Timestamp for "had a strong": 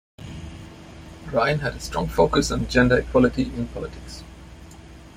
1.59-2.07